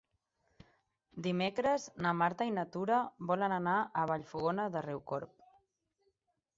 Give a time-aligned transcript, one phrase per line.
[1.27, 3.03] Dimecres na Marta i na Tura
[3.33, 5.35] volen anar a Vallfogona de Riucorb.